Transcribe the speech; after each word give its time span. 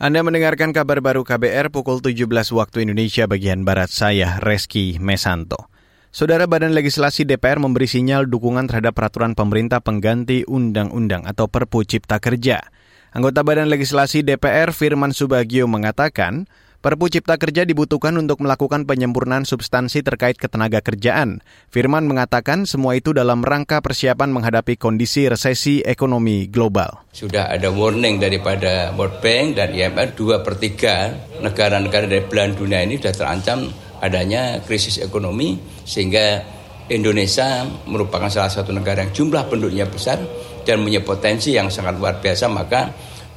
Anda 0.00 0.24
mendengarkan 0.24 0.72
kabar 0.72 1.04
baru 1.04 1.28
KBR 1.28 1.68
pukul 1.68 2.00
17 2.00 2.24
waktu 2.56 2.88
Indonesia 2.88 3.28
bagian 3.28 3.68
Barat 3.68 3.92
saya, 3.92 4.40
Reski 4.40 4.96
Mesanto. 4.96 5.68
Saudara 6.08 6.48
Badan 6.48 6.72
Legislasi 6.72 7.28
DPR 7.28 7.60
memberi 7.60 7.84
sinyal 7.84 8.24
dukungan 8.24 8.64
terhadap 8.64 8.96
peraturan 8.96 9.36
pemerintah 9.36 9.84
pengganti 9.84 10.48
undang-undang 10.48 11.28
atau 11.28 11.52
Perpu 11.52 11.84
Cipta 11.84 12.16
Kerja. 12.16 12.64
Anggota 13.12 13.44
Badan 13.44 13.68
Legislasi 13.68 14.24
DPR 14.24 14.72
Firman 14.72 15.12
Subagio 15.12 15.68
mengatakan, 15.68 16.48
Perpu 16.80 17.12
Cipta 17.12 17.36
Kerja 17.36 17.68
dibutuhkan 17.68 18.16
untuk 18.16 18.40
melakukan 18.40 18.88
penyempurnaan 18.88 19.44
substansi 19.44 20.00
terkait 20.00 20.40
ketenaga 20.40 20.80
kerjaan. 20.80 21.44
Firman 21.68 22.08
mengatakan 22.08 22.64
semua 22.64 22.96
itu 22.96 23.12
dalam 23.12 23.44
rangka 23.44 23.84
persiapan 23.84 24.32
menghadapi 24.32 24.80
kondisi 24.80 25.28
resesi 25.28 25.84
ekonomi 25.84 26.48
global. 26.48 27.04
Sudah 27.12 27.52
ada 27.52 27.68
warning 27.68 28.16
daripada 28.16 28.96
World 28.96 29.20
Bank 29.20 29.60
dan 29.60 29.76
IMF, 29.76 30.16
dua 30.16 30.40
per 30.40 30.56
tiga 30.56 31.12
negara-negara 31.44 32.08
dari 32.08 32.24
belahan 32.24 32.56
dunia 32.56 32.80
ini 32.80 32.96
sudah 32.96 33.12
terancam 33.12 33.68
adanya 34.00 34.64
krisis 34.64 35.04
ekonomi, 35.04 35.60
sehingga 35.84 36.40
Indonesia 36.88 37.68
merupakan 37.84 38.32
salah 38.32 38.48
satu 38.48 38.72
negara 38.72 39.04
yang 39.04 39.12
jumlah 39.12 39.52
penduduknya 39.52 39.84
besar 39.84 40.16
dan 40.64 40.80
punya 40.80 41.04
potensi 41.04 41.52
yang 41.52 41.68
sangat 41.68 42.00
luar 42.00 42.24
biasa, 42.24 42.48
maka 42.48 42.88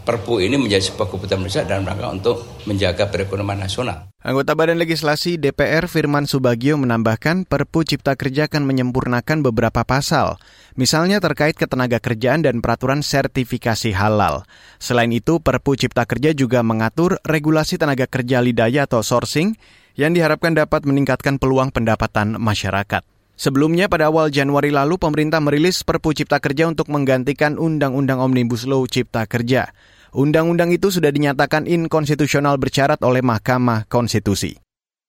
Perpu 0.03 0.43
ini 0.43 0.59
menjadi 0.59 0.91
sebuah 0.91 1.07
kebutuhan 1.07 1.47
besar 1.47 1.63
dalam 1.63 1.87
rangka 1.87 2.11
untuk 2.11 2.35
menjaga 2.67 3.07
perekonomian 3.07 3.63
nasional. 3.63 4.11
Anggota 4.19 4.51
Badan 4.51 4.75
Legislasi 4.75 5.39
DPR 5.39 5.87
Firman 5.87 6.27
Subagio 6.27 6.75
menambahkan 6.75 7.47
Perpu 7.47 7.87
Cipta 7.87 8.19
Kerja 8.19 8.51
akan 8.51 8.67
menyempurnakan 8.67 9.39
beberapa 9.47 9.87
pasal, 9.87 10.35
misalnya 10.75 11.23
terkait 11.23 11.55
ketenaga 11.55 12.03
kerjaan 12.03 12.43
dan 12.43 12.59
peraturan 12.59 12.99
sertifikasi 12.99 13.95
halal. 13.95 14.43
Selain 14.75 15.11
itu, 15.15 15.39
Perpu 15.39 15.79
Cipta 15.79 16.03
Kerja 16.03 16.35
juga 16.35 16.67
mengatur 16.67 17.23
regulasi 17.23 17.79
tenaga 17.79 18.03
kerja 18.03 18.43
lidaya 18.43 18.83
atau 18.83 19.07
sourcing 19.07 19.55
yang 19.95 20.11
diharapkan 20.11 20.51
dapat 20.51 20.83
meningkatkan 20.83 21.39
peluang 21.39 21.71
pendapatan 21.71 22.35
masyarakat. 22.35 23.12
Sebelumnya 23.33 23.89
pada 23.89 24.13
awal 24.13 24.29
Januari 24.29 24.69
lalu 24.69 25.01
pemerintah 25.01 25.41
merilis 25.41 25.81
Perpu 25.81 26.13
Cipta 26.13 26.37
Kerja 26.37 26.69
untuk 26.69 26.93
menggantikan 26.93 27.57
Undang-Undang 27.57 28.21
Omnibus 28.21 28.69
Law 28.69 28.85
Cipta 28.85 29.25
Kerja. 29.25 29.73
Undang-undang 30.13 30.69
itu 30.69 30.93
sudah 30.93 31.09
dinyatakan 31.09 31.65
inkonstitusional 31.65 32.61
bercarat 32.61 33.01
oleh 33.01 33.25
Mahkamah 33.25 33.89
Konstitusi. 33.89 34.53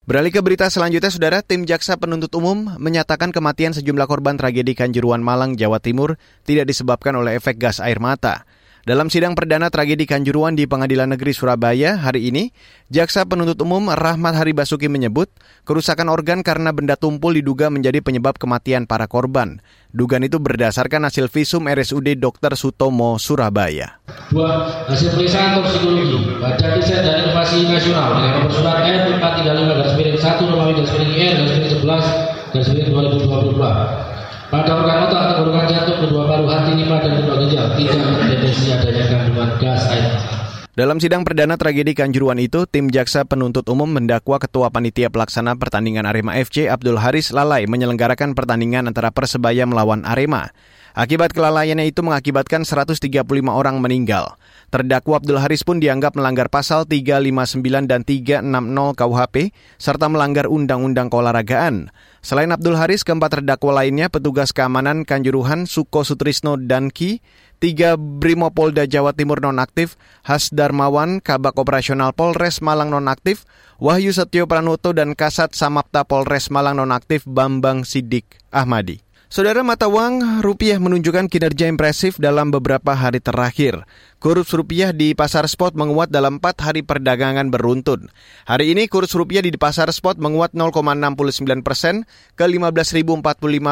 Beralih 0.08 0.33
ke 0.33 0.41
berita 0.41 0.69
selanjutnya, 0.72 1.12
Saudara, 1.12 1.41
tim 1.45 1.69
Jaksa 1.69 2.00
Penuntut 2.00 2.33
Umum 2.36 2.77
menyatakan 2.80 3.33
kematian 3.33 3.77
sejumlah 3.77 4.08
korban 4.08 4.41
tragedi 4.41 4.72
Kanjuruan 4.72 5.20
Malang, 5.20 5.56
Jawa 5.61 5.80
Timur 5.80 6.17
tidak 6.48 6.69
disebabkan 6.69 7.17
oleh 7.17 7.36
efek 7.36 7.61
gas 7.61 7.80
air 7.80 8.00
mata. 8.00 8.48
Dalam 8.85 9.09
sidang 9.09 9.33
perdana 9.33 9.73
tragedi 9.73 10.05
Kanjuruan 10.05 10.61
di 10.61 10.69
Pengadilan 10.69 11.09
Negeri 11.09 11.33
Surabaya 11.33 11.97
hari 11.97 12.29
ini, 12.29 12.53
Jaksa 12.93 13.25
Penuntut 13.25 13.57
Umum 13.65 13.89
Rahmat 13.89 14.37
Hari 14.37 14.53
Basuki 14.53 14.93
menyebut 14.93 15.33
kerusakan 15.65 16.13
organ 16.13 16.45
karena 16.45 16.69
benda 16.69 16.93
tumpul 16.93 17.33
diduga 17.33 17.73
menjadi 17.73 18.05
penyebab 18.05 18.37
kematian 18.37 18.85
para 18.85 19.09
korban. 19.09 19.65
Dugaan 19.97 20.29
itu 20.29 20.37
berdasarkan 20.37 21.09
hasil 21.09 21.33
visum 21.33 21.65
RSUD 21.65 22.13
Dr. 22.21 22.61
Sutomo 22.61 23.17
Surabaya. 23.17 24.05
Dua, 24.29 24.85
hasil 24.85 25.17
pemeriksaan 25.17 25.65
toksikologi 25.65 26.37
Badan 26.45 26.77
Riset 26.77 27.01
dan 27.09 27.25
Inovasi 27.25 27.65
Nasional 27.65 28.21
dengan 28.21 28.31
nomor 28.37 28.53
surat 28.53 28.85
N435 28.85 29.65
garis 29.81 29.95
miring 29.97 30.19
1 30.21 30.45
Romawi 30.45 30.73
garis 30.77 30.93
miring 30.93 31.09
R 31.17 31.37
garis 31.41 31.57
miring 31.57 31.73
11 31.89 32.53
garis 32.53 32.69
miring 32.69 32.93
2022 32.93 34.14
pada 34.53 34.70
organ 34.77 35.09
otak 35.09 35.23
tenggorokan 35.33 35.64
jantung, 35.73 35.98
kedua 36.05 36.23
paru, 36.28 36.47
hati, 36.47 36.73
lima, 36.77 37.00
dan 37.00 37.12
kedua 37.23 37.37
ginjal 37.41 37.67
tidak 37.77 38.05
mendeteksi 38.05 38.67
adanya 38.77 39.05
kandungan 39.09 39.51
gas 39.56 39.89
air 39.89 40.34
dalam 40.75 40.98
sidang 40.98 41.22
perdana 41.22 41.55
tragedi 41.55 41.94
Kanjuruan 41.94 42.34
itu, 42.42 42.67
tim 42.67 42.91
jaksa 42.91 43.22
penuntut 43.22 43.62
umum 43.70 43.86
mendakwa 43.86 44.42
Ketua 44.42 44.75
Panitia 44.75 45.06
Pelaksana 45.06 45.55
Pertandingan 45.55 46.03
Arema 46.03 46.34
FC 46.34 46.67
Abdul 46.67 46.98
Haris 46.98 47.30
lalai 47.30 47.70
menyelenggarakan 47.70 48.34
pertandingan 48.34 48.91
antara 48.91 49.14
Persebaya 49.14 49.70
melawan 49.70 50.02
Arema. 50.02 50.51
Akibat 50.98 51.30
kelalaiannya 51.30 51.86
itu 51.86 52.02
mengakibatkan 52.02 52.67
135 52.67 53.07
orang 53.51 53.79
meninggal. 53.79 54.34
Terdakwa 54.74 55.23
Abdul 55.23 55.39
Haris 55.39 55.63
pun 55.63 55.79
dianggap 55.79 56.18
melanggar 56.18 56.51
pasal 56.51 56.90
359 56.90 57.86
dan 57.86 58.02
360 58.02 58.98
KUHP 58.98 59.55
serta 59.79 60.11
melanggar 60.11 60.51
Undang-Undang 60.51 61.07
Keolahragaan. 61.07 61.95
Selain 62.18 62.51
Abdul 62.51 62.74
Haris, 62.74 63.07
keempat 63.07 63.39
terdakwa 63.39 63.79
lainnya 63.79 64.11
petugas 64.11 64.51
keamanan 64.51 65.07
Kanjuruhan 65.07 65.70
Suko 65.70 66.02
Sutrisno 66.02 66.58
dan 66.58 66.90
Ki 66.90 67.23
3 67.64 67.97
Brimopolda 67.97 68.85
Jawa 68.85 69.17
Timur 69.17 69.41
nonaktif, 69.41 69.97
Has 70.20 70.52
Darmawan, 70.52 71.25
Kabak 71.25 71.57
Operasional 71.57 72.13
Polres 72.13 72.61
Malang 72.61 72.92
nonaktif, 72.92 73.48
Wahyu 73.80 74.13
Setio 74.13 74.45
Pranoto 74.45 74.92
dan 74.92 75.17
Kasat 75.17 75.57
Samapta 75.57 76.05
Polres 76.05 76.52
Malang 76.52 76.77
nonaktif 76.77 77.25
Bambang 77.25 77.89
Sidik 77.89 78.36
Ahmadi. 78.52 79.01
Saudara 79.33 79.64
mata 79.64 79.89
uang 79.89 80.45
rupiah 80.45 80.77
menunjukkan 80.77 81.33
kinerja 81.33 81.64
impresif 81.64 82.20
dalam 82.20 82.52
beberapa 82.52 82.92
hari 82.92 83.25
terakhir. 83.25 83.89
Kurs 84.20 84.52
rupiah 84.52 84.92
di 84.92 85.17
pasar 85.17 85.48
spot 85.48 85.73
menguat 85.73 86.13
dalam 86.13 86.45
4 86.45 86.61
hari 86.61 86.85
perdagangan 86.85 87.48
beruntun. 87.48 88.13
Hari 88.45 88.77
ini 88.77 88.92
kurs 88.92 89.17
rupiah 89.17 89.41
di 89.41 89.57
pasar 89.57 89.89
spot 89.89 90.20
menguat 90.20 90.52
0,69 90.52 91.64
persen 91.64 92.05
ke 92.36 92.45
15.045 92.45 93.25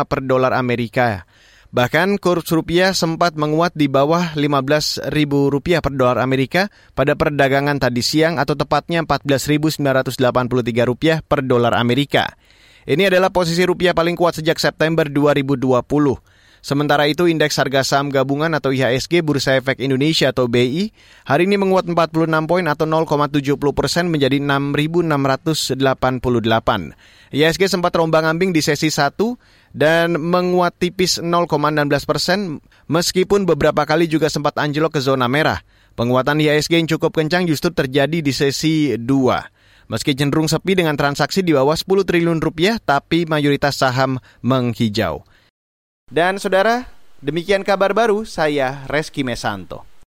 per 0.08 0.24
dolar 0.24 0.56
Amerika. 0.56 1.28
Bahkan 1.72 2.20
kurs 2.20 2.52
rupiah 2.52 2.92
sempat 2.92 3.32
menguat 3.32 3.72
di 3.72 3.88
bawah 3.88 4.36
Rp15.000 4.36 5.80
per 5.80 5.92
dolar 5.96 6.20
Amerika 6.20 6.68
pada 6.92 7.16
perdagangan 7.16 7.80
tadi 7.80 8.04
siang 8.04 8.36
atau 8.36 8.52
tepatnya 8.52 9.08
Rp14.983 9.08 11.24
per 11.24 11.40
dolar 11.40 11.72
Amerika. 11.72 12.28
Ini 12.84 13.08
adalah 13.08 13.32
posisi 13.32 13.64
rupiah 13.64 13.96
paling 13.96 14.20
kuat 14.20 14.36
sejak 14.36 14.60
September 14.60 15.08
2020. 15.08 15.80
Sementara 16.62 17.10
itu, 17.10 17.26
indeks 17.26 17.58
harga 17.58 17.82
saham 17.82 18.06
gabungan 18.12 18.54
atau 18.54 18.70
IHSG 18.70 19.26
Bursa 19.26 19.58
Efek 19.58 19.82
Indonesia 19.82 20.30
atau 20.30 20.46
BI 20.46 20.94
hari 21.26 21.50
ini 21.50 21.58
menguat 21.58 21.90
46 21.90 22.46
poin 22.46 22.62
atau 22.70 22.86
0,70 22.86 23.58
persen 23.74 24.06
menjadi 24.12 24.38
6.688. 24.38 25.74
IHSG 27.34 27.62
sempat 27.66 27.90
terombang 27.96 28.30
ambing 28.30 28.54
di 28.54 28.62
sesi 28.62 28.94
1 28.94 29.18
dan 29.72 30.20
menguat 30.20 30.76
tipis 30.76 31.20
0,16 31.20 31.48
persen 32.04 32.60
meskipun 32.88 33.48
beberapa 33.48 33.84
kali 33.88 34.08
juga 34.08 34.28
sempat 34.28 34.60
anjlok 34.60 34.96
ke 34.96 35.00
zona 35.00 35.26
merah. 35.26 35.64
Penguatan 35.92 36.40
IHSG 36.40 36.80
yang 36.80 36.88
cukup 36.88 37.20
kencang 37.20 37.44
justru 37.44 37.68
terjadi 37.68 38.24
di 38.24 38.32
sesi 38.32 38.96
2. 38.96 39.92
Meski 39.92 40.16
cenderung 40.16 40.48
sepi 40.48 40.72
dengan 40.72 40.96
transaksi 40.96 41.44
di 41.44 41.52
bawah 41.52 41.76
10 41.76 42.08
triliun 42.08 42.40
rupiah, 42.40 42.80
tapi 42.80 43.28
mayoritas 43.28 43.76
saham 43.76 44.16
menghijau. 44.40 45.20
Dan 46.08 46.40
saudara, 46.40 46.88
demikian 47.20 47.60
kabar 47.60 47.92
baru 47.92 48.24
saya 48.24 48.88
Reski 48.88 49.20
Mesanto. 49.20 49.91